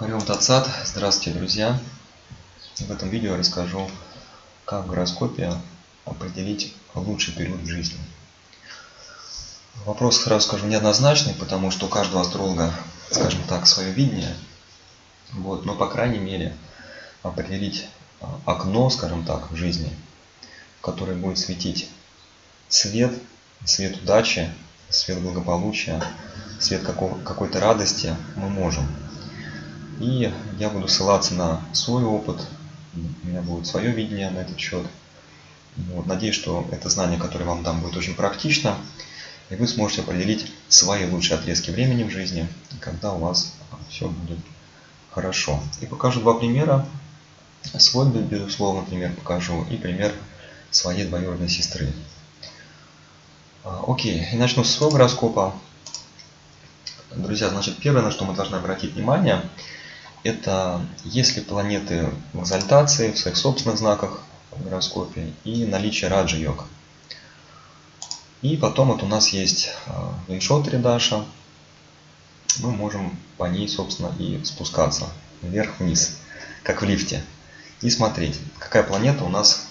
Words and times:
Харем 0.00 0.22
Тацат. 0.22 0.66
Здравствуйте, 0.86 1.38
друзья! 1.38 1.78
В 2.78 2.90
этом 2.90 3.10
видео 3.10 3.36
расскажу, 3.36 3.90
как 4.64 4.86
в 4.86 4.86
гороскопе 4.86 5.52
определить 6.06 6.74
лучший 6.94 7.34
период 7.34 7.60
в 7.60 7.66
жизни. 7.66 7.98
Вопрос, 9.84 10.22
сразу 10.22 10.46
скажу, 10.46 10.66
неоднозначный, 10.68 11.34
потому 11.34 11.70
что 11.70 11.84
у 11.84 11.90
каждого 11.90 12.22
астролога, 12.22 12.72
скажем 13.10 13.42
так, 13.46 13.66
свое 13.66 13.92
видение. 13.92 14.34
Вот, 15.32 15.66
но, 15.66 15.74
по 15.74 15.86
крайней 15.86 16.18
мере, 16.18 16.56
определить 17.22 17.86
а, 18.22 18.40
окно, 18.46 18.88
скажем 18.88 19.26
так, 19.26 19.50
в 19.50 19.56
жизни, 19.56 19.94
в 20.78 20.80
которое 20.80 21.14
будет 21.14 21.36
светить 21.36 21.90
свет, 22.70 23.12
свет 23.66 23.98
удачи, 23.98 24.50
свет 24.88 25.20
благополучия, 25.20 26.02
свет 26.58 26.84
какой-то 26.84 27.60
радости 27.60 28.16
мы 28.36 28.48
можем. 28.48 28.88
И 30.00 30.32
я 30.58 30.70
буду 30.70 30.88
ссылаться 30.88 31.34
на 31.34 31.60
свой 31.74 32.04
опыт, 32.04 32.40
у 32.94 33.26
меня 33.26 33.42
будет 33.42 33.66
свое 33.66 33.92
видение 33.92 34.30
на 34.30 34.38
этот 34.38 34.58
счет. 34.58 34.86
Вот, 35.76 36.06
надеюсь, 36.06 36.34
что 36.34 36.66
это 36.72 36.88
знание, 36.88 37.20
которое 37.20 37.44
вам 37.44 37.62
дам, 37.62 37.82
будет 37.82 37.98
очень 37.98 38.14
практично, 38.14 38.78
и 39.50 39.56
вы 39.56 39.68
сможете 39.68 40.00
определить 40.00 40.50
свои 40.68 41.04
лучшие 41.04 41.38
отрезки 41.38 41.70
времени 41.70 42.04
в 42.04 42.10
жизни, 42.10 42.48
когда 42.80 43.12
у 43.12 43.18
вас 43.18 43.52
все 43.90 44.08
будет 44.08 44.38
хорошо. 45.10 45.62
И 45.82 45.86
покажу 45.86 46.20
два 46.20 46.32
примера. 46.32 46.86
Свой, 47.78 48.08
безусловно, 48.08 48.82
пример 48.82 49.12
покажу, 49.12 49.66
и 49.70 49.76
пример 49.76 50.14
своей 50.70 51.04
двоюродной 51.04 51.50
сестры. 51.50 51.92
А, 53.64 53.84
окей, 53.86 54.26
и 54.32 54.36
начну 54.36 54.64
с 54.64 54.70
своего 54.70 54.96
гороскопа. 54.96 55.54
Друзья, 57.14 57.50
значит, 57.50 57.76
первое, 57.76 58.00
на 58.00 58.10
что 58.10 58.24
мы 58.24 58.34
должны 58.34 58.56
обратить 58.56 58.94
внимание– 58.94 59.42
это 60.22 60.84
если 61.04 61.40
планеты 61.40 62.08
в 62.32 62.42
экзальтации, 62.42 63.12
в 63.12 63.18
своих 63.18 63.36
собственных 63.36 63.78
знаках 63.78 64.22
в 64.50 64.64
гороскопе 64.64 65.32
и 65.44 65.64
наличие 65.64 66.10
раджи 66.10 66.38
йог. 66.38 66.66
И 68.42 68.56
потом 68.56 68.88
вот 68.88 69.02
у 69.02 69.06
нас 69.06 69.28
есть 69.28 69.70
Вейшотри 70.28 70.78
Даша. 70.78 71.24
Мы 72.58 72.70
можем 72.70 73.16
по 73.36 73.44
ней, 73.44 73.68
собственно, 73.68 74.12
и 74.18 74.42
спускаться 74.44 75.06
вверх-вниз, 75.42 76.18
как 76.62 76.82
в 76.82 76.84
лифте. 76.84 77.22
И 77.80 77.90
смотреть, 77.90 78.38
какая 78.58 78.82
планета 78.82 79.24
у 79.24 79.28
нас 79.28 79.66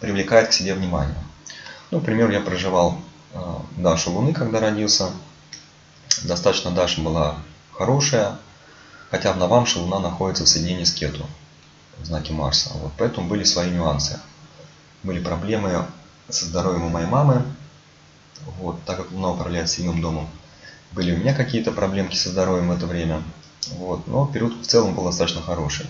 привлекает 0.00 0.48
к 0.50 0.52
себе 0.52 0.74
внимание. 0.74 1.16
Ну, 1.90 1.98
например, 1.98 2.30
я 2.30 2.40
проживал 2.40 2.98
а, 3.34 3.62
Дашу 3.76 4.12
Луны, 4.12 4.32
когда 4.32 4.60
родился. 4.60 5.10
Достаточно 6.24 6.70
Даша 6.70 7.00
была 7.00 7.36
хорошая, 7.72 8.38
хотя 9.10 9.32
в 9.32 9.36
Навамше 9.36 9.78
Луна 9.78 9.98
находится 9.98 10.44
в 10.44 10.48
соединении 10.48 10.84
с 10.84 10.92
Кету, 10.92 11.26
в 11.98 12.04
знаке 12.04 12.32
Марса. 12.32 12.70
Вот 12.74 12.92
поэтому 12.98 13.28
были 13.28 13.44
свои 13.44 13.70
нюансы. 13.70 14.20
Были 15.02 15.22
проблемы 15.22 15.86
со 16.28 16.46
здоровьем 16.46 16.84
у 16.86 16.88
моей 16.88 17.06
мамы, 17.06 17.42
вот, 18.58 18.82
так 18.84 18.96
как 18.98 19.12
Луна 19.12 19.30
управляет 19.30 19.70
седьмым 19.70 20.00
домом. 20.00 20.28
Были 20.92 21.14
у 21.14 21.18
меня 21.18 21.34
какие-то 21.34 21.72
проблемки 21.72 22.16
со 22.16 22.30
здоровьем 22.30 22.68
в 22.68 22.72
это 22.72 22.86
время. 22.86 23.22
Вот, 23.72 24.06
но 24.06 24.26
период 24.26 24.54
в 24.60 24.66
целом 24.66 24.94
был 24.94 25.04
достаточно 25.04 25.42
хороший. 25.42 25.86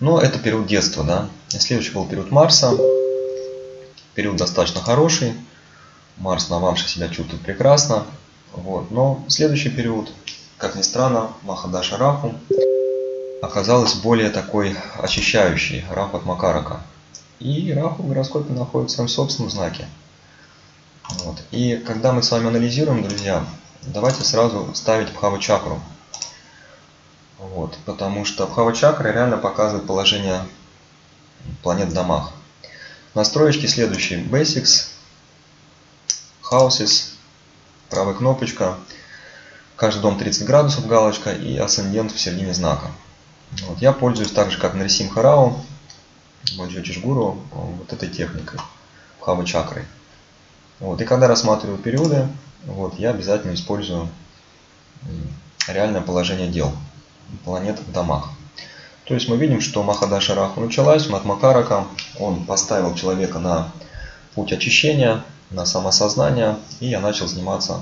Но 0.00 0.20
это 0.20 0.38
период 0.38 0.66
детства, 0.66 1.02
да. 1.02 1.28
Следующий 1.48 1.92
был 1.92 2.06
период 2.06 2.30
Марса. 2.30 2.72
Период 4.14 4.36
достаточно 4.36 4.80
хороший. 4.80 5.34
Марс 6.16 6.48
на 6.50 6.58
Вамше 6.58 6.88
себя 6.88 7.08
чувствует 7.08 7.42
прекрасно. 7.42 8.04
Вот. 8.52 8.90
Но 8.90 9.24
следующий 9.28 9.70
период 9.70 10.12
как 10.58 10.74
ни 10.74 10.82
странно, 10.82 11.32
Махадаша 11.42 11.96
Раху 11.96 12.34
оказалась 13.40 13.94
более 13.94 14.30
такой 14.30 14.76
очищающей, 14.98 15.84
Раху 15.90 16.16
от 16.16 16.24
Макарака. 16.24 16.80
И 17.38 17.72
Раху 17.72 18.02
в 18.02 18.08
гороскопе 18.08 18.52
находится 18.52 18.94
в 18.94 18.96
своем 18.96 19.08
собственном 19.08 19.50
знаке. 19.50 19.86
Вот. 21.08 21.40
И 21.52 21.76
когда 21.76 22.12
мы 22.12 22.24
с 22.24 22.30
вами 22.32 22.48
анализируем, 22.48 23.04
друзья, 23.04 23.44
давайте 23.82 24.24
сразу 24.24 24.68
ставить 24.74 25.12
Бхава 25.12 25.38
чакру. 25.38 25.80
Вот, 27.38 27.78
потому 27.86 28.24
что 28.24 28.48
Бхава 28.48 28.74
чакра 28.74 29.10
реально 29.10 29.38
показывает 29.38 29.86
положение 29.86 30.44
планет 31.62 31.90
в 31.90 31.94
домах. 31.94 32.32
Настроечки 33.14 33.66
следующие. 33.66 34.24
Basics, 34.24 34.88
Houses, 36.50 37.12
правая 37.88 38.14
кнопочка– 38.14 38.76
каждый 39.78 40.02
дом 40.02 40.18
30 40.18 40.44
градусов 40.44 40.86
галочка 40.86 41.32
и 41.32 41.56
асцендент 41.56 42.12
в 42.12 42.20
середине 42.20 42.52
знака. 42.52 42.88
Вот. 43.66 43.78
Я 43.78 43.92
пользуюсь 43.92 44.32
так 44.32 44.50
же, 44.50 44.58
как 44.58 44.74
Нарисим 44.74 45.08
Харау, 45.08 45.58
Маджотиш 46.56 46.98
Гуру, 46.98 47.38
вот 47.52 47.92
этой 47.92 48.08
техникой, 48.08 48.60
Хава 49.20 49.46
чакрой. 49.46 49.84
Вот. 50.80 51.00
И 51.00 51.04
когда 51.04 51.28
рассматриваю 51.28 51.78
периоды, 51.78 52.28
вот, 52.66 52.98
я 52.98 53.10
обязательно 53.10 53.54
использую 53.54 54.08
реальное 55.68 56.00
положение 56.00 56.48
дел 56.48 56.72
планет 57.44 57.78
в 57.78 57.92
домах. 57.92 58.30
То 59.04 59.14
есть 59.14 59.28
мы 59.28 59.36
видим, 59.36 59.60
что 59.60 59.82
Махадаша 59.82 60.34
Раху 60.34 60.60
началась, 60.60 61.08
Матмакарака, 61.08 61.86
он 62.18 62.44
поставил 62.44 62.94
человека 62.94 63.38
на 63.38 63.70
путь 64.34 64.52
очищения, 64.52 65.24
на 65.50 65.64
самосознание, 65.64 66.58
и 66.80 66.88
я 66.88 67.00
начал 67.00 67.26
заниматься 67.26 67.80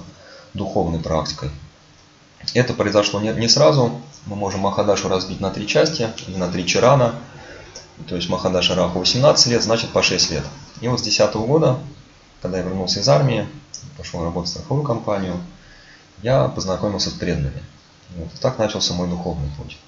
духовной 0.54 1.00
практикой. 1.00 1.50
Это 2.54 2.74
произошло 2.74 3.20
не, 3.20 3.48
сразу. 3.48 4.00
Мы 4.26 4.36
можем 4.36 4.60
Махадашу 4.60 5.08
разбить 5.08 5.40
на 5.40 5.50
три 5.50 5.66
части 5.66 6.08
или 6.26 6.36
на 6.36 6.48
три 6.50 6.66
чарана. 6.66 7.14
То 8.08 8.16
есть 8.16 8.28
Махадаша 8.28 8.74
Раху 8.74 8.98
18 8.98 9.46
лет, 9.46 9.62
значит 9.62 9.90
по 9.90 10.02
6 10.02 10.30
лет. 10.30 10.44
И 10.80 10.88
вот 10.88 11.00
с 11.00 11.02
10 11.02 11.34
года, 11.34 11.78
когда 12.42 12.58
я 12.58 12.64
вернулся 12.64 13.00
из 13.00 13.08
армии, 13.08 13.46
пошел 13.96 14.22
работать 14.22 14.50
в 14.50 14.52
страховую 14.52 14.84
компанию, 14.84 15.36
я 16.22 16.48
познакомился 16.48 17.10
с 17.10 17.14
преданными. 17.14 17.62
Вот. 18.16 18.28
Так 18.40 18.58
начался 18.58 18.94
мой 18.94 19.08
духовный 19.08 19.50
путь. 19.56 19.78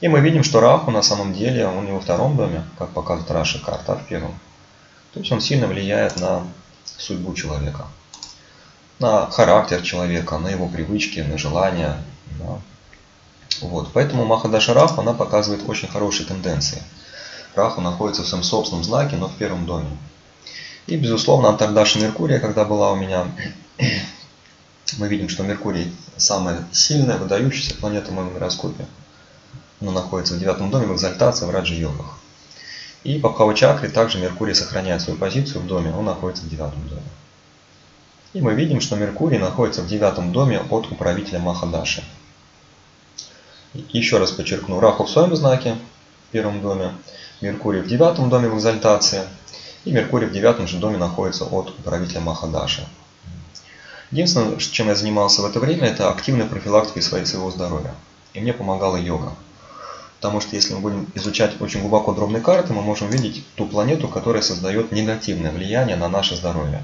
И 0.00 0.08
мы 0.08 0.20
видим, 0.20 0.42
что 0.42 0.60
Раху 0.60 0.90
на 0.90 1.02
самом 1.02 1.32
деле, 1.32 1.66
он 1.66 1.84
не 1.84 1.92
во 1.92 2.00
втором 2.00 2.36
доме, 2.36 2.64
как 2.78 2.90
показывает 2.90 3.30
Раши 3.30 3.62
карта, 3.62 3.92
а 3.92 3.96
в 3.96 4.06
первом. 4.06 4.34
То 5.12 5.20
есть 5.20 5.30
он 5.30 5.40
сильно 5.40 5.66
влияет 5.66 6.18
на 6.18 6.42
судьбу 6.84 7.34
человека 7.34 7.86
на 9.02 9.30
характер 9.30 9.82
человека, 9.82 10.38
на 10.38 10.48
его 10.48 10.68
привычки, 10.68 11.20
на 11.20 11.36
желания. 11.36 11.96
Да. 12.38 12.58
Вот. 13.60 13.90
Поэтому 13.92 14.24
Махадаша 14.24 14.72
Раху, 14.72 15.00
она 15.00 15.12
показывает 15.12 15.68
очень 15.68 15.88
хорошие 15.88 16.26
тенденции. 16.26 16.82
Раху 17.54 17.80
находится 17.80 18.22
в 18.22 18.28
своем 18.28 18.44
собственном 18.44 18.84
знаке, 18.84 19.16
но 19.16 19.28
в 19.28 19.34
первом 19.34 19.66
доме. 19.66 19.90
И, 20.86 20.96
безусловно, 20.96 21.48
Антардаша 21.48 21.98
Меркурия, 21.98 22.38
когда 22.38 22.64
была 22.64 22.92
у 22.92 22.96
меня, 22.96 23.26
мы 24.98 25.08
видим, 25.08 25.28
что 25.28 25.42
Меркурий 25.42 25.92
самая 26.16 26.64
сильная, 26.72 27.18
выдающаяся 27.18 27.74
планета 27.74 28.10
в 28.10 28.14
моем 28.14 28.32
гороскопе. 28.32 28.86
Она 29.80 29.90
находится 29.90 30.34
в 30.34 30.38
девятом 30.38 30.70
доме 30.70 30.86
в 30.86 30.94
экзальтации, 30.94 31.44
в 31.44 31.50
раджи-йогах. 31.50 32.18
И 33.02 33.18
по 33.18 33.30
Бхава-чакре 33.30 33.88
также 33.88 34.18
Меркурий 34.18 34.54
сохраняет 34.54 35.02
свою 35.02 35.18
позицию 35.18 35.62
в 35.62 35.66
доме, 35.66 35.92
он 35.92 36.04
находится 36.04 36.44
в 36.44 36.48
девятом 36.48 36.88
доме. 36.88 37.02
И 38.32 38.40
мы 38.40 38.54
видим, 38.54 38.80
что 38.80 38.96
Меркурий 38.96 39.38
находится 39.38 39.82
в 39.82 39.86
девятом 39.86 40.32
доме 40.32 40.60
от 40.60 40.90
управителя 40.90 41.38
Махадаши. 41.38 42.02
Еще 43.74 44.18
раз 44.18 44.32
подчеркну, 44.32 44.80
Раху 44.80 45.04
в 45.04 45.10
своем 45.10 45.34
знаке, 45.36 45.76
в 46.28 46.32
первом 46.32 46.62
доме, 46.62 46.92
Меркурий 47.40 47.80
в 47.80 47.86
девятом 47.86 48.30
доме 48.30 48.48
в 48.48 48.56
экзальтации, 48.56 49.22
и 49.84 49.92
Меркурий 49.92 50.26
в 50.26 50.32
девятом 50.32 50.66
же 50.66 50.78
доме 50.78 50.96
находится 50.96 51.44
от 51.44 51.70
управителя 51.70 52.20
Махадаши. 52.20 52.86
Единственное, 54.10 54.56
чем 54.58 54.88
я 54.88 54.94
занимался 54.94 55.42
в 55.42 55.46
это 55.46 55.58
время, 55.58 55.88
это 55.88 56.10
активной 56.10 56.46
профилактикой 56.46 57.02
своего 57.02 57.50
здоровья. 57.50 57.94
И 58.34 58.40
мне 58.40 58.52
помогала 58.52 58.96
йога. 58.96 59.32
Потому 60.16 60.40
что 60.40 60.54
если 60.54 60.74
мы 60.74 60.80
будем 60.80 61.06
изучать 61.14 61.60
очень 61.60 61.80
глубоко 61.80 62.12
дробные 62.12 62.42
карты, 62.42 62.72
мы 62.72 62.82
можем 62.82 63.10
видеть 63.10 63.44
ту 63.56 63.66
планету, 63.66 64.08
которая 64.08 64.42
создает 64.42 64.92
негативное 64.92 65.50
влияние 65.50 65.96
на 65.96 66.08
наше 66.08 66.36
здоровье. 66.36 66.82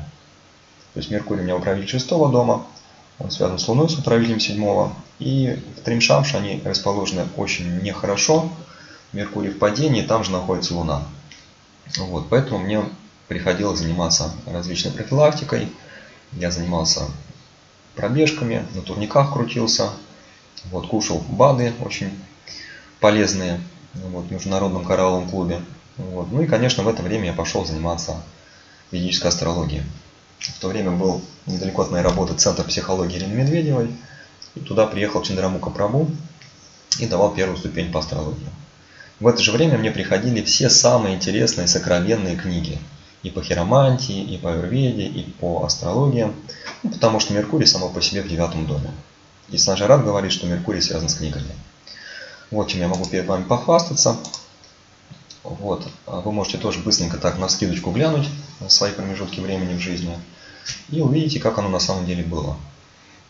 То 0.98 1.00
есть 1.00 1.12
Меркурий 1.12 1.42
у 1.42 1.44
меня 1.44 1.54
управитель 1.54 1.88
шестого 1.88 2.28
дома, 2.28 2.66
он 3.20 3.30
связан 3.30 3.60
с 3.60 3.68
Луной, 3.68 3.88
с 3.88 3.94
управителем 3.94 4.40
седьмого. 4.40 4.92
И 5.20 5.56
в 5.76 5.82
Тримшамш 5.82 6.34
они 6.34 6.60
расположены 6.64 7.24
очень 7.36 7.82
нехорошо. 7.82 8.50
Меркурий 9.12 9.50
в 9.50 9.60
падении, 9.60 10.02
там 10.02 10.24
же 10.24 10.32
находится 10.32 10.74
Луна. 10.74 11.04
Вот, 11.98 12.26
поэтому 12.28 12.58
мне 12.58 12.82
приходилось 13.28 13.78
заниматься 13.78 14.32
различной 14.44 14.90
профилактикой. 14.90 15.68
Я 16.32 16.50
занимался 16.50 17.02
пробежками, 17.94 18.66
на 18.74 18.82
турниках 18.82 19.32
крутился. 19.32 19.90
Вот, 20.64 20.88
кушал 20.88 21.22
БАДы 21.28 21.74
очень 21.80 22.10
полезные 22.98 23.60
вот, 23.94 24.24
в 24.24 24.32
Международном 24.32 24.84
коралловом 24.84 25.30
клубе. 25.30 25.60
Вот. 25.96 26.32
Ну 26.32 26.42
и, 26.42 26.46
конечно, 26.46 26.82
в 26.82 26.88
это 26.88 27.04
время 27.04 27.26
я 27.26 27.32
пошел 27.34 27.64
заниматься 27.64 28.16
ведической 28.90 29.28
астрологией. 29.28 29.84
В 30.38 30.60
то 30.60 30.68
время 30.68 30.92
был 30.92 31.20
недалеко 31.46 31.82
от 31.82 31.90
моей 31.90 32.04
работы 32.04 32.34
Центр 32.34 32.64
психологии 32.64 33.18
Ирины 33.18 33.34
Медведевой. 33.34 33.90
И 34.54 34.60
туда 34.60 34.86
приехал 34.86 35.22
Чандрамука 35.22 35.70
Прабу. 35.70 36.08
и 36.98 37.06
давал 37.06 37.34
первую 37.34 37.58
ступень 37.58 37.92
по 37.92 38.00
астрологии. 38.00 38.48
В 39.20 39.26
это 39.26 39.42
же 39.42 39.52
время 39.52 39.78
мне 39.78 39.90
приходили 39.90 40.42
все 40.42 40.70
самые 40.70 41.16
интересные 41.16 41.66
сокровенные 41.66 42.36
книги. 42.36 42.78
И 43.24 43.30
по 43.30 43.42
хиромантии, 43.42 44.22
и 44.22 44.38
по 44.38 44.52
аюрведе, 44.52 45.06
и 45.06 45.24
по 45.24 45.64
астрологии. 45.64 46.32
Ну, 46.82 46.90
потому 46.90 47.18
что 47.18 47.34
Меркурий 47.34 47.66
само 47.66 47.88
по 47.88 48.00
себе 48.00 48.22
в 48.22 48.28
девятом 48.28 48.66
доме. 48.66 48.92
И 49.48 49.58
Санжарат 49.58 50.04
говорит, 50.04 50.30
что 50.30 50.46
Меркурий 50.46 50.80
связан 50.80 51.08
с 51.08 51.14
книгами. 51.16 51.50
Вот 52.50 52.68
чем 52.68 52.80
я 52.80 52.88
могу 52.88 53.04
перед 53.06 53.26
вами 53.26 53.42
похвастаться. 53.42 54.16
Вот. 55.44 55.86
А 56.06 56.20
вы 56.20 56.32
можете 56.32 56.58
тоже 56.58 56.80
быстренько 56.80 57.16
так 57.16 57.38
на 57.38 57.48
скидочку 57.48 57.90
глянуть 57.90 58.28
на 58.60 58.68
свои 58.68 58.92
промежутки 58.92 59.40
времени 59.40 59.76
в 59.76 59.80
жизни. 59.80 60.16
И 60.90 61.00
увидите, 61.00 61.40
как 61.40 61.58
оно 61.58 61.68
на 61.68 61.80
самом 61.80 62.06
деле 62.06 62.22
было. 62.22 62.56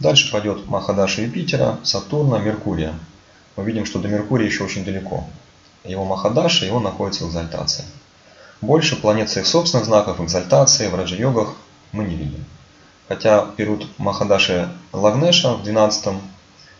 Дальше 0.00 0.30
пойдет 0.30 0.66
Махадаша 0.66 1.22
Юпитера, 1.22 1.78
Сатурна, 1.82 2.38
Меркурия. 2.38 2.94
Мы 3.56 3.64
видим, 3.64 3.84
что 3.84 3.98
до 3.98 4.08
Меркурия 4.08 4.46
еще 4.46 4.64
очень 4.64 4.84
далеко. 4.84 5.24
Его 5.84 6.04
Махадаша, 6.04 6.66
его 6.66 6.80
находится 6.80 7.24
в 7.24 7.28
экзальтации. 7.28 7.84
Больше 8.60 8.96
планет 8.96 9.30
своих 9.30 9.46
собственных 9.46 9.86
знаков, 9.86 10.20
экзальтации, 10.20 10.88
в 10.88 10.94
раджа-йогах 10.94 11.54
мы 11.92 12.04
не 12.04 12.16
видим. 12.16 12.44
Хотя 13.08 13.46
период 13.56 13.86
Махадаши 13.98 14.68
Лагнеша 14.92 15.54
в 15.54 15.62
12 15.62 16.14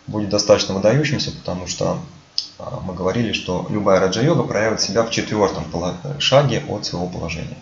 будет 0.07 0.29
достаточно 0.29 0.73
выдающимся, 0.75 1.31
потому 1.31 1.67
что 1.67 1.99
мы 2.83 2.93
говорили, 2.93 3.33
что 3.33 3.65
любая 3.69 3.99
раджа-йога 3.99 4.43
проявит 4.43 4.81
себя 4.81 5.03
в 5.03 5.11
четвертом 5.11 5.65
шаге 6.19 6.63
от 6.67 6.85
своего 6.85 7.07
положения. 7.07 7.57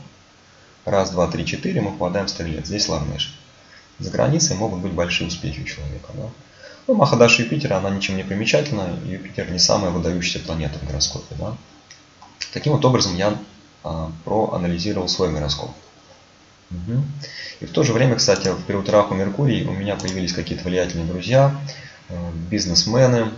Раз, 0.85 1.11
два, 1.11 1.27
три, 1.27 1.45
четыре, 1.45 1.81
мы 1.81 1.91
попадаем 1.91 2.27
в 2.27 2.29
стрелец. 2.29 2.65
Здесь 2.65 2.87
Лагнеш. 2.89 3.37
За 3.99 4.09
границей 4.09 4.55
могут 4.55 4.79
быть 4.79 4.93
большие 4.93 5.27
успехи 5.27 5.61
у 5.61 5.65
человека. 5.65 6.09
Да? 6.13 6.29
Ну, 6.87 6.93
Махадаши 6.95 7.43
Юпитера, 7.43 7.75
она 7.75 7.89
ничем 7.89 8.15
не 8.15 8.23
примечательна. 8.23 8.97
Юпитер 9.05 9.51
не 9.51 9.59
самая 9.59 9.91
выдающаяся 9.91 10.39
планета 10.45 10.79
в 10.79 10.87
гороскопе. 10.87 11.35
Да? 11.37 11.57
Таким 12.53 12.73
вот 12.73 12.85
образом 12.85 13.15
я 13.15 13.37
а, 13.83 14.11
проанализировал 14.23 15.09
свой 15.09 15.31
гороскоп. 15.31 15.71
Угу. 16.71 17.03
И 17.61 17.65
в 17.65 17.71
то 17.71 17.83
же 17.83 17.93
время, 17.93 18.15
кстати, 18.15 18.49
в 18.49 18.63
период 18.63 18.89
Раху 18.89 19.13
Меркурий 19.13 19.65
у 19.65 19.71
меня 19.71 19.95
появились 19.95 20.33
какие-то 20.33 20.63
влиятельные 20.63 21.07
друзья, 21.07 21.55
э, 22.09 22.31
бизнесмены. 22.49 23.31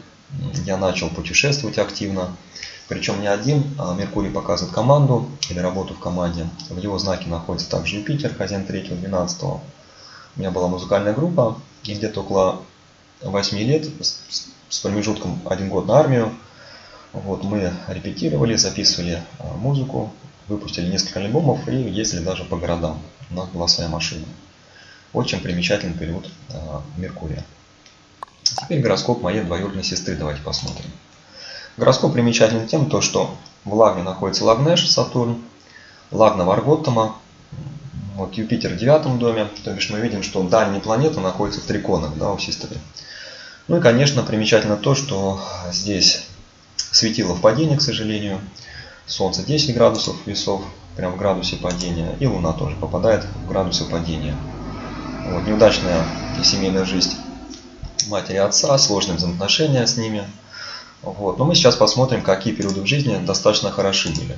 Я 0.66 0.78
начал 0.78 1.10
путешествовать 1.10 1.78
активно. 1.78 2.36
Причем 2.88 3.22
не 3.22 3.28
один, 3.28 3.64
а 3.78 3.94
Меркурий 3.94 4.32
показывает 4.32 4.74
команду 4.74 5.30
или 5.50 5.60
работу 5.60 5.94
в 5.94 6.00
команде. 6.00 6.48
В 6.70 6.78
его 6.78 6.98
знаке 6.98 7.30
находится 7.30 7.70
также 7.70 7.98
Юпитер, 7.98 8.34
хозяин 8.34 8.64
3-12. 8.64 9.44
У 9.44 10.40
меня 10.40 10.52
была 10.52 10.68
музыкальная 10.68 11.14
группа, 11.14 11.60
и 11.84 11.94
где-то 11.94 12.22
около 12.22 12.62
8 13.22 13.58
лет, 13.60 13.88
с 14.02 14.80
промежутком 14.80 15.40
один 15.46 15.70
год 15.70 15.88
на 15.88 16.00
армию, 16.00 16.34
вот, 17.14 17.44
мы 17.44 17.74
репетировали, 17.88 18.56
записывали 18.56 19.24
а, 19.40 19.56
музыку, 19.56 20.12
выпустили 20.48 20.92
несколько 20.92 21.20
альбомов 21.20 21.68
и 21.68 21.76
ездили 21.76 22.24
даже 22.24 22.44
по 22.44 22.58
городам. 22.58 23.02
У 23.32 23.36
нас 23.36 23.50
была 23.50 23.68
своя 23.68 23.90
машина. 23.90 24.26
Очень 25.12 25.40
примечательный 25.40 25.98
период 25.98 26.30
э, 26.50 26.80
Меркурия. 28.50 28.66
Теперь 28.66 28.82
гороскоп 28.82 29.22
моей 29.22 29.42
двоюродной 29.42 29.84
сестры. 29.84 30.16
Давайте 30.16 30.42
посмотрим. 30.42 30.90
Гороскоп 31.78 32.14
примечателен 32.14 32.68
тем, 32.68 32.90
то, 32.90 33.02
что 33.02 33.36
в 33.64 33.74
Лагне 33.74 34.04
находится 34.04 34.46
Лагнеш, 34.46 34.90
Сатурн, 34.90 35.42
Лагна 36.12 36.46
Варготтама, 36.46 37.16
вот 38.16 38.34
Юпитер 38.34 38.74
в 38.74 38.78
девятом 38.78 39.18
доме, 39.18 39.48
то 39.64 39.72
бишь 39.74 39.90
мы 39.90 40.00
видим, 40.00 40.24
что 40.24 40.44
дальние 40.44 40.82
планеты 40.82 41.20
находятся 41.20 41.62
в 41.62 41.66
триконах 41.66 42.18
да, 42.18 42.32
у 42.32 42.40
сестры. 42.40 42.76
Ну 43.68 43.78
и, 43.78 43.82
конечно, 43.82 44.24
примечательно 44.24 44.76
то, 44.76 44.96
что 44.96 45.42
здесь 45.72 46.26
светило 46.92 47.34
в 47.34 47.42
падении, 47.42 47.78
к 47.78 47.82
сожалению. 47.82 48.40
Солнце 49.06 49.44
10 49.44 49.74
градусов 49.74 50.16
весов, 50.28 50.62
прям 50.96 51.14
в 51.14 51.18
градусе 51.18 51.56
падения, 51.56 52.16
и 52.20 52.28
Луна 52.28 52.54
тоже 52.54 52.76
попадает 52.76 53.26
в 53.26 53.48
градусы 53.48 53.86
падения. 53.86 54.36
Вот, 55.28 55.48
неудачная 55.48 56.04
семейная 56.44 56.86
жизнь 56.86 57.16
матери 58.08 58.36
и 58.36 58.40
отца, 58.40 58.78
сложные 58.78 59.18
взаимоотношения 59.18 59.86
с 59.86 59.98
ними. 59.98 60.28
Вот. 61.02 61.38
Но 61.38 61.46
мы 61.46 61.56
сейчас 61.56 61.76
посмотрим, 61.76 62.22
какие 62.22 62.54
периоды 62.54 62.82
в 62.82 62.86
жизни 62.86 63.18
достаточно 63.18 63.72
хороши 63.72 64.10
были. 64.10 64.38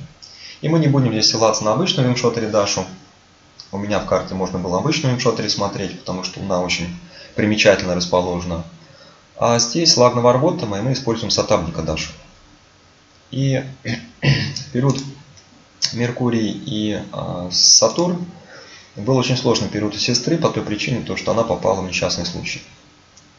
И 0.60 0.68
мы 0.68 0.78
не 0.78 0.86
будем 0.86 1.12
здесь 1.12 1.30
ссылаться 1.30 1.64
на 1.64 1.72
обычную 1.72 2.08
вимшотари 2.08 2.46
Дашу. 2.46 2.84
У 3.72 3.78
меня 3.78 3.98
в 3.98 4.06
карте 4.06 4.34
можно 4.34 4.58
было 4.58 4.78
обычную 4.78 5.14
вимшотари 5.14 5.48
смотреть, 5.48 5.98
потому 6.00 6.22
что 6.22 6.40
Луна 6.40 6.60
очень 6.60 6.96
примечательно 7.34 7.94
расположена. 7.94 8.64
А 9.36 9.58
здесь 9.58 9.96
лагного 9.96 10.32
работа 10.32 10.66
мы, 10.66 10.82
мы 10.82 10.92
используем 10.92 11.30
сатабника 11.30 11.82
Дашу. 11.82 12.12
И 13.30 13.64
период 14.72 15.02
Меркурий 15.94 16.50
и 16.50 17.02
э, 17.12 17.48
Сатурн 17.50 18.24
был 18.96 19.16
очень 19.16 19.36
сложный 19.36 19.68
период 19.68 19.94
у 19.94 19.98
сестры 19.98 20.36
по 20.38 20.48
той 20.48 20.62
причине, 20.62 21.02
то, 21.02 21.16
что 21.16 21.32
она 21.32 21.42
попала 21.42 21.80
в 21.80 21.88
несчастный 21.88 22.26
случай. 22.26 22.62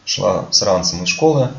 Шла 0.05 0.47
с 0.51 0.61
ранцем 0.61 1.03
из 1.03 1.09
школы, 1.09 1.50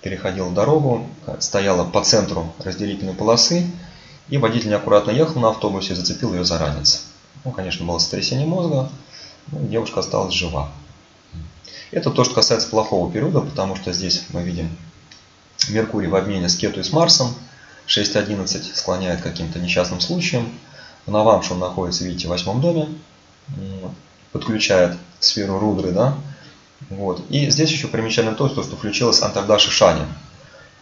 переходила 0.00 0.50
дорогу, 0.50 1.06
стояла 1.38 1.84
по 1.84 2.02
центру 2.02 2.52
разделительной 2.58 3.14
полосы, 3.14 3.70
и 4.28 4.38
водитель 4.38 4.70
неаккуратно 4.70 5.10
ехал 5.10 5.40
на 5.40 5.50
автобусе 5.50 5.92
и 5.92 5.96
зацепил 5.96 6.34
ее 6.34 6.44
за 6.44 6.58
ранец. 6.58 7.04
Ну, 7.44 7.52
конечно, 7.52 7.86
было 7.86 7.98
сотрясение 7.98 8.46
мозга, 8.46 8.90
но 9.48 9.60
девушка 9.60 10.00
осталась 10.00 10.34
жива. 10.34 10.70
Это 11.90 12.10
то, 12.10 12.24
что 12.24 12.34
касается 12.34 12.68
плохого 12.68 13.12
периода, 13.12 13.40
потому 13.40 13.76
что 13.76 13.92
здесь 13.92 14.24
мы 14.30 14.42
видим 14.42 14.76
Меркурий 15.68 16.08
в 16.08 16.16
обмене 16.16 16.48
с 16.48 16.56
Кету 16.56 16.80
и 16.80 16.82
с 16.82 16.92
Марсом– 16.92 17.34
6.11 17.86 18.74
склоняет 18.74 19.20
к 19.20 19.24
каким-то 19.24 19.58
несчастным 19.58 20.00
случаям. 20.00 20.50
В 21.06 21.10
Навамше 21.10 21.54
он 21.54 21.58
находится, 21.58 22.04
видите, 22.04 22.26
в 22.26 22.30
восьмом 22.30 22.60
доме. 22.60 22.88
Подключает 24.30 24.96
сферу 25.20 25.58
Рудры, 25.58 25.90
да. 25.90 26.16
Вот. 26.90 27.24
И 27.30 27.50
здесь 27.50 27.70
еще 27.70 27.88
примечательно 27.88 28.34
то, 28.34 28.48
что 28.48 28.62
включилась 28.62 29.22
Антардаши 29.22 29.70
Шани 29.70 30.06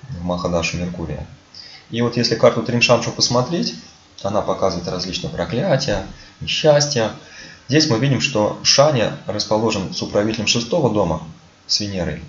в 0.09 0.25
Махадашу 0.25 0.77
Меркурия. 0.77 1.27
И 1.91 2.03
вот 2.03 2.17
если 2.17 2.35
карту 2.35 2.63
Тримшамшу 2.63 3.13
посмотреть, 3.13 3.75
она 4.23 4.43
показывает 4.43 4.89
различные 4.89 5.31
проклятия, 5.31 6.07
несчастья. 6.41 7.13
Здесь 7.69 7.89
мы 7.89 7.99
видим, 7.99 8.21
что 8.21 8.59
Шани 8.63 9.13
расположен 9.27 9.95
с 9.95 10.03
управителем 10.03 10.47
шестого 10.47 10.91
дома, 10.91 11.23
с 11.67 11.81
Венерой. 11.81 12.23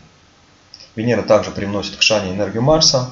Венера 0.96 1.24
также 1.24 1.52
привносит 1.52 1.96
к 1.96 2.02
Шане 2.02 2.32
энергию 2.32 2.62
Марса, 2.62 3.12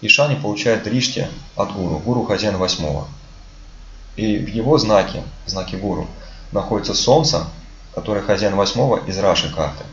и 0.00 0.08
Шани 0.08 0.36
получает 0.36 0.86
Ришти 0.86 1.26
от 1.56 1.72
гуру, 1.72 1.98
гуру 1.98 2.24
хозяин 2.24 2.56
восьмого. 2.56 3.08
И 4.16 4.36
в 4.36 4.48
его 4.48 4.78
знаке, 4.78 5.22
знаке 5.46 5.76
гуру, 5.76 6.06
находится 6.52 6.94
солнце, 6.94 7.46
которое 7.94 8.20
хозяин 8.20 8.56
восьмого 8.56 8.98
из 9.06 9.18
Раши 9.18 9.52
карты. 9.52 9.84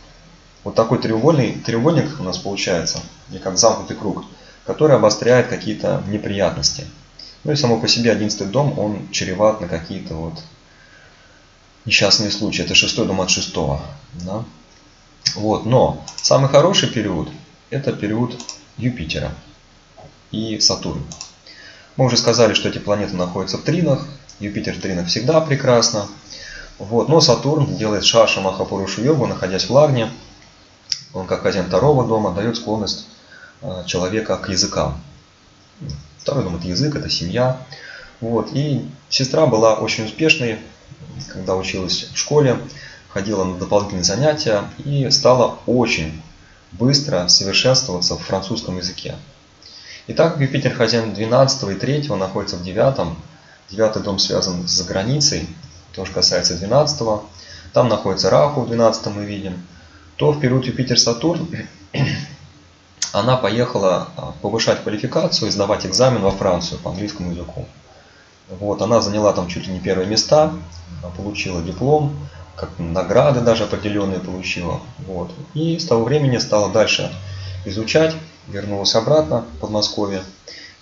Вот 0.63 0.75
такой 0.75 0.99
треугольный, 0.99 1.53
треугольник 1.53 2.19
у 2.19 2.23
нас 2.23 2.37
получается, 2.37 2.99
не 3.29 3.39
как 3.39 3.57
замкнутый 3.57 3.97
круг, 3.97 4.23
который 4.65 4.95
обостряет 4.95 5.47
какие-то 5.47 6.03
неприятности. 6.07 6.85
Ну 7.43 7.51
и 7.51 7.55
само 7.55 7.79
по 7.79 7.87
себе 7.87 8.11
одиннадцатый 8.11 8.47
дом, 8.47 8.77
он 8.77 9.09
чреват 9.11 9.61
на 9.61 9.67
какие-то 9.67 10.13
вот 10.13 10.33
несчастные 11.85 12.29
случаи. 12.29 12.63
Это 12.63 12.75
шестой 12.75 13.07
дом 13.07 13.21
от 13.21 13.31
шестого. 13.31 13.81
Да? 14.13 14.43
Вот, 15.35 15.65
но 15.65 16.03
самый 16.15 16.49
хороший 16.49 16.89
период– 16.89 17.29
это 17.71 17.93
период 17.93 18.39
Юпитера 18.77 19.31
и 20.31 20.59
Сатурн. 20.59 21.03
Мы 21.97 22.05
уже 22.05 22.17
сказали, 22.17 22.53
что 22.53 22.69
эти 22.69 22.77
планеты 22.77 23.15
находятся 23.15 23.57
в 23.57 23.63
тринах. 23.63 24.07
Юпитер 24.39 24.75
в 24.75 24.81
тринах 24.81 25.07
всегда 25.07 25.41
прекрасно. 25.41 26.07
Вот. 26.79 27.09
Но 27.09 27.21
Сатурн 27.21 27.77
делает 27.77 28.03
Шаша 28.03 28.41
Махапурушу 28.41 29.03
йогу, 29.03 29.27
находясь 29.27 29.65
в 29.65 29.71
Лагне. 29.71 30.09
Он, 31.13 31.27
как 31.27 31.41
хозяин 31.41 31.65
второго 31.65 32.07
дома, 32.07 32.31
дает 32.31 32.57
склонность 32.57 33.07
э, 33.61 33.83
человека 33.85 34.37
к 34.37 34.49
языкам. 34.49 35.01
Второй 36.19 36.43
дом– 36.43 36.55
это 36.57 36.67
язык, 36.67 36.95
это 36.95 37.09
семья. 37.09 37.57
Вот. 38.19 38.49
И 38.53 38.87
сестра 39.09 39.47
была 39.47 39.75
очень 39.75 40.05
успешной, 40.05 40.59
когда 41.29 41.55
училась 41.55 42.09
в 42.13 42.17
школе, 42.17 42.59
ходила 43.09 43.43
на 43.43 43.57
дополнительные 43.57 44.03
занятия 44.03 44.63
и 44.85 45.09
стала 45.09 45.57
очень 45.65 46.21
быстро 46.71 47.27
совершенствоваться 47.27 48.15
в 48.15 48.21
французском 48.21 48.77
языке. 48.77 49.15
Итак, 50.07 50.39
Юпитер 50.39 50.73
хозяин 50.73 51.13
12 51.13 51.69
и 51.69 51.75
3 51.75 52.09
находится 52.09 52.55
в 52.55 52.63
9. 52.63 53.17
Девятый 53.69 54.01
дом 54.01 54.19
связан 54.19 54.67
с 54.67 54.81
границей, 54.83 55.47
тоже 55.93 56.11
касается 56.11 56.55
12. 56.55 57.21
Там 57.73 57.87
находится 57.87 58.29
Раху 58.29 58.61
в 58.61 58.67
12 58.67 59.07
мы 59.07 59.25
видим. 59.25 59.65
То 60.21 60.33
в 60.33 60.39
период 60.39 60.67
Юпитер-Сатурн 60.67 61.47
она 63.11 63.37
поехала 63.37 64.07
а, 64.15 64.33
повышать 64.43 64.83
квалификацию 64.83 65.51
сдавать 65.51 65.87
экзамен 65.87 66.21
во 66.21 66.29
Францию 66.29 66.77
по 66.77 66.91
английскому 66.91 67.31
языку. 67.31 67.65
Вот, 68.47 68.83
она 68.83 69.01
заняла 69.01 69.33
там 69.33 69.47
чуть 69.47 69.65
ли 69.65 69.73
не 69.73 69.79
первые 69.79 70.07
места, 70.07 70.53
получила 71.17 71.63
диплом, 71.63 72.15
как 72.55 72.69
награды 72.77 73.41
даже 73.41 73.63
определенные 73.63 74.19
получила. 74.19 74.81
Вот. 75.07 75.31
И 75.55 75.79
с 75.79 75.87
того 75.87 76.03
времени 76.03 76.37
стала 76.37 76.71
дальше 76.71 77.11
изучать, 77.65 78.15
вернулась 78.47 78.93
обратно 78.93 79.45
в 79.55 79.59
Подмосковье 79.59 80.21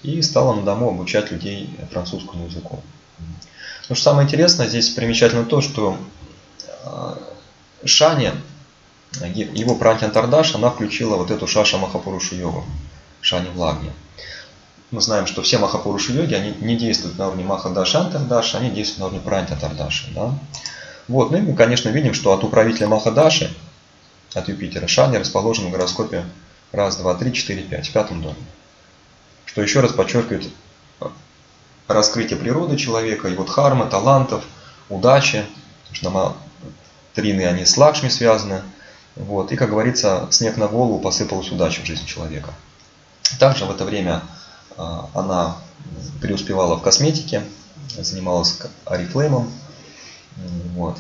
и 0.04 0.22
стала 0.22 0.54
на 0.54 0.64
дому 0.64 0.90
обучать 0.90 1.32
людей 1.32 1.70
французскому 1.94 2.48
языку. 2.48 2.82
Но 3.88 3.96
что 3.96 4.04
самое 4.04 4.28
интересное, 4.28 4.68
здесь 4.68 4.90
примечательно 4.90 5.46
то, 5.46 5.62
что 5.62 5.96
э, 6.84 7.16
Шаня, 7.86 8.34
его 9.22 9.76
братья 9.76 10.06
Антардаш, 10.06 10.56
она 10.56 10.70
включила 10.70 11.16
вот 11.16 11.32
эту 11.32 11.48
Шаша 11.48 11.78
Махапурушу 11.78 12.36
йогу, 12.36 12.66
Шани 13.22 13.50
Влагни. 13.50 13.92
Мы 14.92 15.02
знаем, 15.02 15.28
что 15.28 15.42
все 15.42 15.58
Махапуруши 15.60 16.14
йоги, 16.14 16.34
они 16.34 16.54
не 16.62 16.76
действуют 16.76 17.18
на 17.18 17.28
уровне 17.28 17.44
Махадаша 17.44 18.00
Антардаша, 18.00 18.58
они 18.58 18.72
действуют 18.72 19.00
на 19.00 19.06
уровне 19.06 19.22
Пранти 19.22 19.54
Антардаша. 19.54 20.08
Да? 20.16 20.34
Вот, 21.08 21.32
ну 21.32 21.38
и 21.38 21.42
мы, 21.42 21.56
конечно, 21.56 21.90
видим, 21.90 22.14
что 22.14 22.34
от 22.34 22.44
управителя 22.44 22.88
Махадаши, 22.88 23.56
от 24.34 24.48
Юпитера, 24.48 24.88
Шани 24.88 25.18
расположен 25.18 25.68
в 25.68 25.72
гороскопе 25.72 26.26
раз, 26.72 26.98
два, 26.98 27.16
три, 27.16 27.34
четыре, 27.34 27.64
пять, 27.64 27.90
в 27.90 27.92
пятом 27.92 28.22
доме. 28.22 28.36
Что 29.46 29.62
еще 29.62 29.80
раз 29.80 29.92
подчеркивает 29.92 30.50
раскрытие 31.88 32.38
природы 32.38 32.78
человека, 32.78 33.28
его 33.28 33.44
дхармы, 33.44 33.88
талантов, 33.88 34.44
удачи. 34.90 35.46
Потому 35.90 35.96
что 35.96 36.38
трины, 37.16 37.46
они 37.46 37.66
с 37.66 37.76
лакшми 37.78 38.10
связаны. 38.10 38.62
Вот. 39.20 39.52
И, 39.52 39.58
как 39.58 39.70
говорится, 39.70 40.28
снег 40.32 40.58
на 40.58 40.68
голову 40.68 40.98
посыпалась 41.00 41.52
удача 41.52 41.82
в 41.82 41.86
жизни 41.86 42.06
человека. 42.06 42.54
Также 43.38 43.66
в 43.66 43.72
это 43.72 43.84
время 43.84 44.22
а, 44.78 45.10
она 45.14 45.58
преуспевала 46.22 46.78
в 46.78 46.82
косметике, 46.82 47.44
занималась 47.98 48.58
арифлеймом. 48.86 49.52
Вот. 50.74 50.98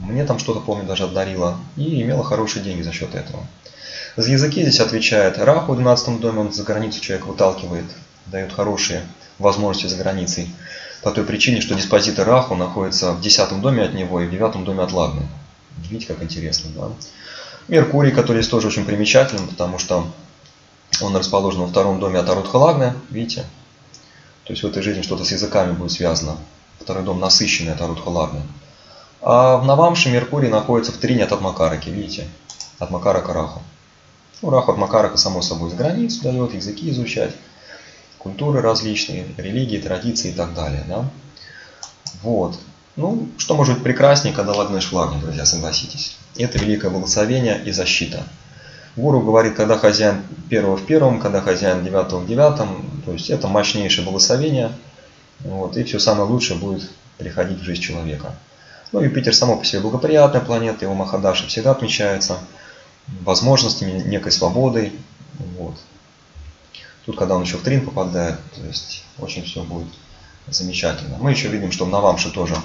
Мне 0.00 0.24
там 0.24 0.38
что-то, 0.38 0.60
помню, 0.60 0.86
даже 0.86 1.04
отдарила. 1.04 1.58
И 1.76 2.00
имела 2.00 2.24
хорошие 2.24 2.64
деньги 2.64 2.82
за 2.82 2.92
счет 2.92 3.14
этого. 3.14 3.46
За 4.16 4.30
языки 4.30 4.62
здесь 4.62 4.80
отвечает 4.80 5.36
Раху 5.38 5.72
в 5.72 5.76
12 5.76 6.20
доме, 6.20 6.40
он 6.40 6.52
за 6.52 6.62
границу 6.62 7.00
человек 7.00 7.26
выталкивает, 7.26 7.84
дает 8.26 8.50
хорошие 8.50 9.02
возможности 9.38 9.88
за 9.88 9.96
границей. 9.96 10.50
По 11.02 11.10
той 11.10 11.24
причине, 11.24 11.60
что 11.60 11.74
диспозиты 11.74 12.24
Раху 12.24 12.54
находятся 12.54 13.12
в 13.12 13.20
10 13.20 13.60
доме 13.60 13.82
от 13.82 13.92
него 13.92 14.22
и 14.22 14.26
в 14.26 14.30
9 14.30 14.64
доме 14.64 14.82
от 14.82 14.92
Лагны. 14.92 15.28
Видите, 15.76 16.06
как 16.12 16.22
интересно, 16.22 16.70
да? 16.74 16.90
Меркурий, 17.68 18.12
который 18.12 18.42
здесь 18.42 18.50
тоже 18.50 18.68
очень 18.68 18.84
примечателен, 18.84 19.46
потому 19.48 19.78
что 19.78 20.06
он 21.00 21.16
расположен 21.16 21.62
во 21.62 21.66
втором 21.66 22.00
доме 22.00 22.18
от 22.18 22.28
Арутха 22.28 22.56
Лагны, 22.56 22.94
видите? 23.10 23.44
То 24.44 24.52
есть 24.52 24.62
в 24.62 24.66
этой 24.66 24.82
жизни 24.82 25.02
что-то 25.02 25.24
с 25.24 25.32
языками 25.32 25.72
будет 25.72 25.92
связано. 25.92 26.36
Второй 26.80 27.02
дом 27.02 27.18
насыщенный 27.18 27.72
от 27.72 27.80
Арутха 27.80 28.08
Лагны. 28.08 28.42
А 29.20 29.56
в 29.56 29.64
Навамше 29.64 30.10
Меркурий 30.10 30.48
находится 30.48 30.92
в 30.92 30.98
трине 30.98 31.24
от 31.24 31.40
Макараки, 31.40 31.88
видите? 31.88 32.28
От 32.78 32.90
Макарака 32.90 33.32
Раху. 33.32 33.62
Ну, 34.42 34.50
Раху 34.50 34.72
от 34.72 34.78
Макарака, 34.78 35.16
само 35.16 35.42
собой, 35.42 35.70
с 35.70 35.74
границу 35.74 36.22
дает, 36.22 36.54
языки 36.54 36.90
изучать, 36.90 37.34
культуры 38.18 38.60
различные, 38.60 39.26
религии, 39.36 39.78
традиции 39.78 40.30
и 40.30 40.34
так 40.34 40.54
далее. 40.54 40.84
Да? 40.86 41.08
Вот. 42.22 42.58
Ну, 42.96 43.28
что 43.36 43.54
может 43.54 43.74
быть 43.74 43.84
прекраснее, 43.84 44.34
когда 44.34 44.52
лагнешь 44.52 44.86
флагни, 44.86 45.20
друзья, 45.20 45.44
согласитесь. 45.44 46.16
Это 46.36 46.58
великое 46.58 46.90
благословение 46.90 47.62
и 47.62 47.70
защита. 47.70 48.24
Гуру 48.96 49.20
говорит, 49.20 49.54
когда 49.54 49.76
хозяин 49.76 50.22
первого 50.48 50.78
в 50.78 50.86
первом, 50.86 51.20
когда 51.20 51.42
хозяин 51.42 51.84
девятого 51.84 52.20
в 52.20 52.26
девятом. 52.26 52.90
То 53.04 53.12
есть 53.12 53.28
это 53.28 53.48
мощнейшее 53.48 54.04
благословение. 54.04 54.72
Вот, 55.40 55.76
и 55.76 55.84
все 55.84 55.98
самое 55.98 56.26
лучшее 56.26 56.58
будет 56.58 56.90
приходить 57.18 57.60
в 57.60 57.64
жизнь 57.64 57.82
человека. 57.82 58.34
Ну, 58.92 59.00
Юпитер 59.00 59.34
само 59.34 59.58
по 59.58 59.64
себе 59.64 59.82
благоприятная 59.82 60.40
планета, 60.40 60.86
его 60.86 60.94
Махадаши 60.94 61.46
всегда 61.48 61.72
отмечается 61.72 62.38
возможностями, 63.20 64.02
некой 64.08 64.32
свободой. 64.32 64.92
Вот. 65.58 65.74
Тут, 67.04 67.18
когда 67.18 67.36
он 67.36 67.42
еще 67.42 67.58
в 67.58 67.62
трин 67.62 67.84
попадает, 67.84 68.38
то 68.54 68.62
есть 68.66 69.04
очень 69.18 69.44
все 69.44 69.62
будет 69.62 69.88
замечательно. 70.48 71.18
Мы 71.20 71.32
еще 71.32 71.48
видим, 71.48 71.72
что 71.72 71.84
в 71.84 71.90
Навамше 71.90 72.30
тоже 72.30 72.56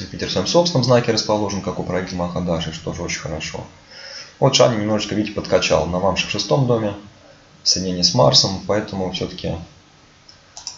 Юпитер 0.00 0.28
в 0.28 0.32
своем 0.32 0.46
собственном 0.46 0.84
знаке 0.84 1.12
расположен, 1.12 1.62
как 1.62 1.78
управитель 1.78 2.16
Махадаши, 2.16 2.72
что 2.72 2.90
тоже 2.90 3.02
очень 3.02 3.20
хорошо. 3.20 3.64
Вот 4.38 4.54
Шани 4.54 4.80
немножечко, 4.80 5.14
видите, 5.14 5.34
подкачал. 5.34 5.86
Навамше 5.86 6.26
в 6.26 6.30
шестом 6.30 6.66
доме, 6.66 6.94
в 7.62 7.68
соединении 7.68 8.02
с 8.02 8.14
Марсом, 8.14 8.60
поэтому 8.66 9.12
все-таки 9.12 9.56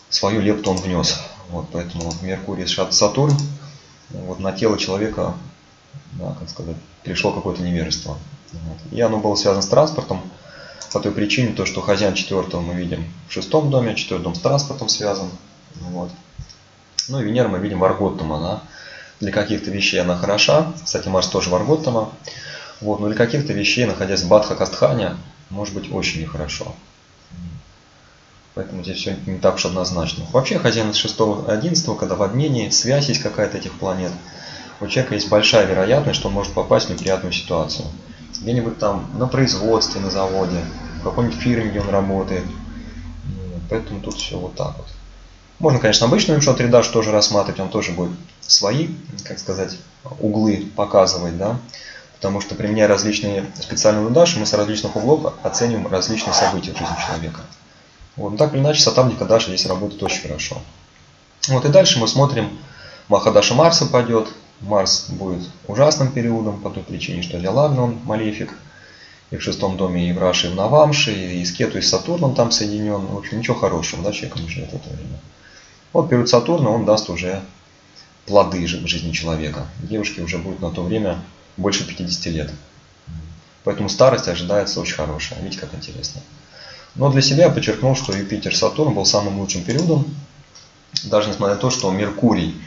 свою 0.08 0.40
лепту 0.40 0.70
он 0.70 0.76
внес. 0.78 1.20
Вот, 1.50 1.66
поэтому 1.72 2.12
Меркурий, 2.22 2.66
Сатурн, 2.66 3.36
вот 4.10 4.40
на 4.40 4.52
тело 4.52 4.78
человека, 4.78 5.34
да, 6.12 6.34
как 6.38 6.48
сказать, 6.48 6.76
пришло 7.02 7.32
какое-то 7.32 7.62
невежество. 7.62 8.18
И 8.90 9.00
оно 9.00 9.18
было 9.18 9.34
связано 9.34 9.62
с 9.62 9.68
транспортом 9.68 10.20
по 10.92 11.00
той 11.00 11.12
причине, 11.12 11.52
то, 11.52 11.64
что 11.64 11.80
хозяин 11.80 12.14
четвертого 12.14 12.60
мы 12.60 12.74
видим 12.74 13.04
в 13.28 13.32
шестом 13.32 13.70
доме, 13.70 13.94
четвертый 13.94 14.24
дом 14.24 14.34
с 14.34 14.40
транспортом 14.40 14.88
связан. 14.88 15.30
Вот. 15.76 16.10
Ну 17.08 17.20
и 17.20 17.24
Венера 17.24 17.48
мы 17.48 17.58
видим 17.58 17.78
в 17.78 17.84
Арготтома. 17.84 18.36
Она 18.36 18.62
для 19.22 19.30
каких-то 19.30 19.70
вещей 19.70 20.00
она 20.00 20.16
хороша. 20.16 20.72
Кстати, 20.84 21.06
Марс 21.06 21.28
тоже 21.28 21.48
в 21.48 21.54
Арготтома. 21.54 22.10
Вот, 22.80 22.98
но 22.98 23.06
для 23.06 23.16
каких-то 23.16 23.52
вещей, 23.52 23.84
находясь 23.84 24.22
в 24.22 24.28
Бадха 24.28 24.56
Кастхане, 24.56 25.12
может 25.48 25.74
быть 25.74 25.92
очень 25.92 26.22
нехорошо. 26.22 26.74
Поэтому 28.54 28.82
здесь 28.82 28.98
все 28.98 29.16
не 29.26 29.38
так 29.38 29.54
уж 29.54 29.64
однозначно. 29.64 30.24
Вообще 30.32 30.58
хозяин 30.58 30.92
с 30.92 31.04
6-11, 31.04 31.96
когда 31.96 32.16
в 32.16 32.22
обмене 32.22 32.72
связь 32.72 33.08
есть 33.10 33.22
какая-то 33.22 33.58
этих 33.58 33.72
планет, 33.74 34.10
у 34.80 34.88
человека 34.88 35.14
есть 35.14 35.28
большая 35.28 35.66
вероятность, 35.66 36.18
что 36.18 36.26
он 36.26 36.34
может 36.34 36.52
попасть 36.52 36.86
в 36.86 36.90
неприятную 36.90 37.32
ситуацию 37.32 37.86
где-нибудь 38.40 38.80
там 38.80 39.08
на 39.14 39.28
производстве, 39.28 40.00
на 40.00 40.10
заводе, 40.10 40.58
в 40.98 41.04
какой-нибудь 41.04 41.38
фирме, 41.38 41.70
где 41.70 41.80
он 41.80 41.90
работает. 41.90 42.44
Поэтому 43.70 44.00
тут 44.00 44.16
все 44.16 44.36
вот 44.36 44.56
так 44.56 44.76
вот. 44.76 44.88
Можно, 45.60 45.78
конечно, 45.78 46.08
обычную 46.08 46.40
имшот 46.40 46.60
рядаш 46.60 46.88
тоже 46.88 47.12
рассматривать, 47.12 47.60
он 47.60 47.68
тоже 47.68 47.92
будет 47.92 48.10
свои, 48.46 48.88
как 49.24 49.38
сказать, 49.38 49.76
углы 50.20 50.66
показывать, 50.76 51.36
да, 51.38 51.58
потому 52.16 52.40
что 52.40 52.54
применяя 52.54 52.88
различные 52.88 53.46
специальные 53.60 54.06
удаши, 54.06 54.38
мы 54.38 54.46
с 54.46 54.52
различных 54.52 54.94
углов 54.96 55.34
оцениваем 55.42 55.86
различные 55.88 56.34
события 56.34 56.72
в 56.72 56.78
жизни 56.78 56.94
человека. 57.06 57.40
Вот, 58.16 58.36
так 58.36 58.52
или 58.54 58.60
иначе, 58.60 58.80
сатамника 58.80 59.24
Даша 59.24 59.48
здесь 59.48 59.66
работает 59.66 60.02
очень 60.02 60.22
хорошо. 60.22 60.58
Вот 61.48 61.64
и 61.64 61.68
дальше 61.68 61.98
мы 61.98 62.06
смотрим, 62.06 62.58
Махадаша 63.08 63.54
Марса 63.54 63.86
пойдет, 63.86 64.28
Марс 64.60 65.06
будет 65.08 65.42
ужасным 65.66 66.12
периодом 66.12 66.60
по 66.60 66.70
той 66.70 66.82
причине, 66.82 67.22
что 67.22 67.38
для 67.38 67.50
Лагна 67.50 67.82
он 67.82 67.98
малефик. 68.04 68.54
И 69.30 69.36
в 69.38 69.42
шестом 69.42 69.78
доме 69.78 70.10
и 70.10 70.12
в 70.12 70.18
Раши, 70.18 70.48
и 70.48 70.50
в 70.50 70.56
Навамше, 70.56 71.12
и 71.12 71.42
с 71.42 71.52
Кету, 71.52 71.78
и 71.78 71.80
с 71.80 71.88
Сатурном 71.88 72.34
там 72.34 72.50
соединен. 72.50 73.06
В 73.06 73.16
общем, 73.16 73.38
ничего 73.38 73.56
хорошего, 73.56 74.02
да, 74.02 74.12
человек 74.12 74.36
не 74.36 74.48
ждет 74.48 74.74
это 74.74 74.90
время. 74.90 75.18
Вот 75.94 76.10
период 76.10 76.28
Сатурна, 76.28 76.68
он 76.68 76.84
даст 76.84 77.08
уже 77.08 77.42
плоды 78.26 78.66
жизни 78.66 79.12
человека. 79.12 79.66
Девушке 79.82 80.22
уже 80.22 80.38
будет 80.38 80.60
на 80.60 80.70
то 80.70 80.82
время 80.82 81.20
больше 81.56 81.86
50 81.86 82.26
лет. 82.26 82.50
Поэтому 83.64 83.88
старость 83.88 84.28
ожидается 84.28 84.80
очень 84.80 84.94
хорошая. 84.94 85.40
Видите, 85.40 85.60
как 85.60 85.74
интересно. 85.74 86.20
Но 86.94 87.10
для 87.10 87.22
себя 87.22 87.44
я 87.44 87.50
подчеркнул, 87.50 87.96
что 87.96 88.12
Юпитер-Сатурн 88.12 88.94
был 88.94 89.06
самым 89.06 89.38
лучшим 89.38 89.62
периодом. 89.62 90.14
Даже 91.04 91.28
несмотря 91.28 91.54
на 91.54 91.60
то, 91.60 91.70
что 91.70 91.90
Меркурий 91.90 92.54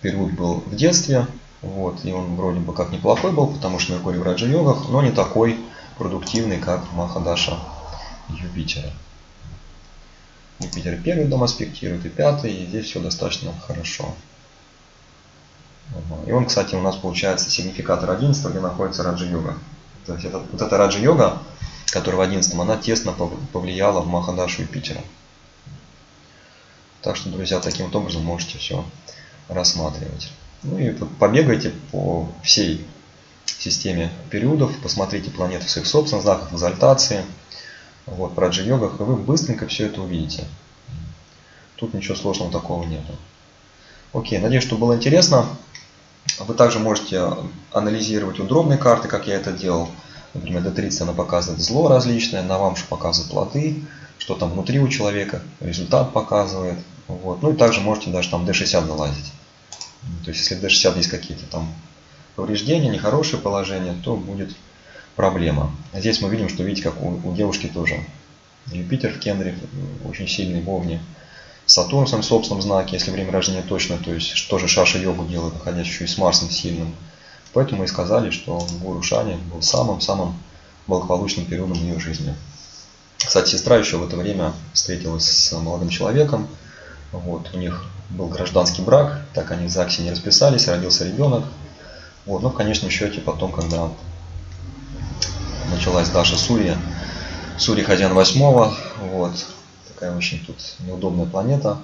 период 0.00 0.32
был 0.32 0.60
в 0.66 0.74
детстве, 0.76 1.26
вот, 1.62 2.04
и 2.04 2.12
он 2.12 2.36
вроде 2.36 2.60
бы 2.60 2.72
как 2.72 2.90
неплохой 2.90 3.32
был, 3.32 3.48
потому 3.48 3.78
что 3.78 3.92
Меркурий 3.92 4.18
в 4.18 4.22
Раджа-йогах, 4.22 4.88
но 4.88 5.02
не 5.02 5.10
такой 5.10 5.58
продуктивный, 5.96 6.58
как 6.58 6.92
Махадаша 6.92 7.58
Юпитера. 8.28 8.90
Юпитер 10.60 11.00
первый 11.02 11.26
дом 11.26 11.42
аспектирует, 11.42 12.04
и 12.06 12.08
пятый, 12.08 12.52
и 12.52 12.66
здесь 12.66 12.86
все 12.86 13.00
достаточно 13.00 13.52
хорошо. 13.66 14.14
И 16.26 16.32
он, 16.32 16.46
кстати, 16.46 16.74
у 16.74 16.80
нас 16.80 16.96
получается 16.96 17.50
сигнификатор 17.50 18.10
11, 18.10 18.44
где 18.50 18.60
находится 18.60 19.02
Раджа-йога. 19.02 19.54
То 20.06 20.14
есть 20.14 20.24
это, 20.24 20.38
вот 20.38 20.60
эта 20.60 20.76
Раджа-йога, 20.76 21.38
которая 21.90 22.18
в 22.18 22.22
11, 22.22 22.54
она 22.54 22.76
тесно 22.76 23.14
повлияла 23.52 24.00
в 24.00 24.06
Махадашу 24.06 24.62
Юпитера. 24.62 25.00
Так 27.02 27.16
что, 27.16 27.30
друзья, 27.30 27.60
таким 27.60 27.86
вот 27.86 27.96
образом 27.96 28.24
можете 28.24 28.58
все 28.58 28.84
рассматривать. 29.48 30.30
Ну 30.62 30.78
и 30.78 30.90
побегайте 30.90 31.72
по 31.90 32.28
всей 32.42 32.86
системе 33.46 34.10
периодов, 34.30 34.76
посмотрите 34.82 35.30
планеты 35.30 35.66
в 35.66 35.70
своих 35.70 35.86
собственных 35.86 36.24
знаках 36.24 36.52
экзальтации, 36.52 37.24
вот, 38.06 38.34
про 38.34 38.50
йогах 38.50 39.00
и 39.00 39.02
вы 39.02 39.16
быстренько 39.16 39.66
все 39.66 39.86
это 39.86 40.02
увидите. 40.02 40.44
Тут 41.76 41.94
ничего 41.94 42.16
сложного 42.16 42.50
такого 42.50 42.84
нету. 42.84 43.14
Окей, 44.12 44.38
надеюсь, 44.38 44.64
что 44.64 44.76
было 44.76 44.96
интересно. 44.96 45.46
Вы 46.38 46.54
также 46.54 46.78
можете 46.78 47.22
анализировать 47.72 48.38
удробные 48.38 48.78
карты, 48.78 49.08
как 49.08 49.26
я 49.26 49.34
это 49.34 49.52
делал. 49.52 49.88
Например, 50.34 50.62
D30 50.62 51.02
она 51.02 51.12
показывает 51.12 51.60
зло 51.60 51.88
различное, 51.88 52.42
на 52.42 52.58
вам 52.58 52.76
же 52.76 52.84
показывает 52.84 53.30
плоды, 53.30 53.82
что 54.18 54.34
там 54.34 54.50
внутри 54.50 54.78
у 54.78 54.88
человека, 54.88 55.42
результат 55.60 56.12
показывает. 56.12 56.78
Вот. 57.06 57.42
Ну 57.42 57.52
и 57.52 57.56
также 57.56 57.80
можете 57.80 58.10
даже 58.10 58.30
там 58.30 58.44
D60 58.44 58.86
налазить. 58.86 59.32
То 60.24 60.30
есть, 60.30 60.40
если 60.40 60.58
D60 60.58 60.96
есть 60.98 61.10
какие-то 61.10 61.44
там 61.46 61.72
повреждения, 62.36 62.88
нехорошее 62.88 63.42
положение, 63.42 63.94
то 64.04 64.16
будет 64.16 64.54
проблема. 65.16 65.72
Здесь 65.92 66.20
мы 66.20 66.28
видим, 66.28 66.48
что 66.48 66.62
видите, 66.62 66.82
как 66.82 67.02
у, 67.02 67.20
у 67.24 67.34
девушки 67.34 67.66
тоже 67.66 68.04
Юпитер 68.66 69.12
в 69.12 69.18
Кендре 69.18 69.56
очень 70.04 70.28
сильный 70.28 70.62
в 70.62 70.70
Овне. 70.70 71.00
Сатурн 71.68 72.06
в 72.06 72.08
своем 72.08 72.24
собственном 72.24 72.62
знаке, 72.62 72.96
если 72.96 73.10
время 73.10 73.30
рождения 73.30 73.60
точно, 73.60 73.98
то 73.98 74.10
есть 74.10 74.48
тоже 74.48 74.68
Шаша 74.68 74.98
йогу 74.98 75.26
делает, 75.26 75.52
находящую 75.52 76.08
и 76.08 76.10
с 76.10 76.16
Марсом 76.16 76.48
сильным. 76.48 76.94
Поэтому 77.52 77.84
и 77.84 77.86
сказали, 77.86 78.30
что 78.30 78.66
Гуру 78.80 79.02
Шани 79.02 79.34
был 79.52 79.60
самым-самым 79.60 80.34
благополучным 80.86 81.44
периодом 81.44 81.74
ее 81.74 82.00
жизни. 82.00 82.34
Кстати, 83.18 83.50
сестра 83.50 83.76
еще 83.76 83.98
в 83.98 84.04
это 84.06 84.16
время 84.16 84.54
встретилась 84.72 85.30
с 85.30 85.52
молодым 85.52 85.90
человеком. 85.90 86.48
Вот, 87.12 87.50
у 87.52 87.58
них 87.58 87.84
был 88.08 88.28
гражданский 88.28 88.80
брак, 88.80 89.20
так 89.34 89.50
они 89.50 89.66
в 89.66 89.70
ЗАГСе 89.70 90.02
не 90.02 90.10
расписались, 90.10 90.68
родился 90.68 91.04
ребенок. 91.04 91.44
Вот, 92.24 92.42
но 92.42 92.48
в 92.48 92.54
конечном 92.54 92.88
счете 92.90 93.20
потом, 93.20 93.52
когда 93.52 93.90
началась 95.70 96.08
Даша 96.08 96.38
Сурья, 96.38 96.78
Сурья 97.58 97.84
хозяин 97.84 98.14
восьмого, 98.14 98.74
вот, 99.12 99.34
такая 99.98 100.16
очень 100.16 100.44
тут 100.44 100.56
неудобная 100.80 101.26
планета. 101.26 101.78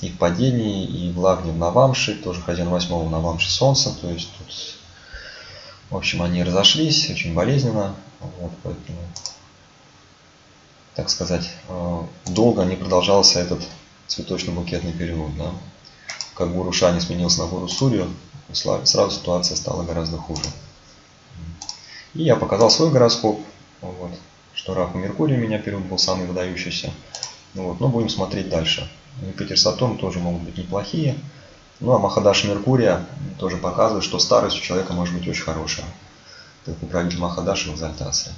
И 0.00 0.08
в 0.08 0.18
падении, 0.18 0.86
и 0.86 1.12
в 1.12 1.18
Лагне 1.18 1.52
в 1.52 1.58
Навамше, 1.58 2.14
тоже 2.14 2.40
хозяин 2.40 2.68
восьмого 2.68 3.06
в 3.06 3.10
Навамше 3.10 3.50
Солнца. 3.50 3.92
То 4.00 4.08
есть 4.08 4.28
тут, 4.38 4.54
в 5.90 5.96
общем, 5.96 6.22
они 6.22 6.44
разошлись 6.44 7.10
очень 7.10 7.34
болезненно. 7.34 7.94
Вот, 8.20 8.52
поэтому, 8.62 8.98
так 10.94 11.10
сказать, 11.10 11.50
э, 11.68 12.02
долго 12.26 12.64
не 12.64 12.76
продолжался 12.76 13.40
этот 13.40 13.62
цветочно-букетный 14.06 14.92
период. 14.92 15.36
Да? 15.36 15.50
Как 16.34 16.52
Гуру 16.52 16.72
Шани 16.72 17.00
сменился 17.00 17.40
на 17.40 17.48
Гуру 17.48 17.68
Сурью, 17.68 18.14
сразу 18.52 19.10
ситуация 19.10 19.56
стала 19.56 19.82
гораздо 19.82 20.18
хуже. 20.18 20.44
И 22.14 22.22
я 22.22 22.36
показал 22.36 22.70
свой 22.70 22.90
гороскоп. 22.90 23.40
Вот 23.82 24.12
что 24.54 24.74
Рак 24.74 24.94
Меркурий 24.94 25.36
у 25.36 25.40
меня 25.40 25.58
период 25.58 25.84
был 25.84 25.98
самый 25.98 26.26
выдающийся. 26.26 26.92
Ну 27.54 27.64
вот, 27.64 27.80
но 27.80 27.88
будем 27.88 28.08
смотреть 28.08 28.48
дальше. 28.48 28.88
Юпитер, 29.22 29.58
Сатурн 29.58 29.98
тоже 29.98 30.18
могут 30.18 30.42
быть 30.42 30.58
неплохие. 30.58 31.18
Ну 31.80 31.92
а 31.92 31.98
Махадаш 31.98 32.44
Меркурия 32.44 33.06
тоже 33.38 33.56
показывает, 33.56 34.04
что 34.04 34.18
старость 34.18 34.58
у 34.58 34.60
человека 34.60 34.92
может 34.92 35.14
быть 35.14 35.26
очень 35.26 35.42
хорошая. 35.42 35.86
Это 36.66 36.76
управитель 36.84 37.18
Махадаша 37.18 37.70
в 37.70 37.74
экзальтации. 37.74 38.32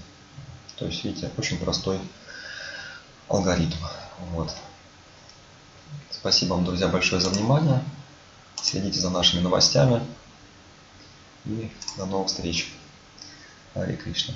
То 0.76 0.86
есть, 0.86 1.04
видите, 1.04 1.30
очень 1.36 1.58
простой 1.58 1.98
алгоритм. 3.28 3.76
Вот. 4.30 4.54
Спасибо 6.10 6.54
вам, 6.54 6.64
друзья, 6.64 6.88
большое 6.88 7.20
за 7.20 7.30
внимание. 7.30 7.82
Следите 8.62 9.00
за 9.00 9.10
нашими 9.10 9.40
новостями. 9.40 10.00
И 11.44 11.70
до 11.96 12.06
новых 12.06 12.28
встреч. 12.28 12.72
Харе 13.74 13.96
Кришна. 13.96 14.34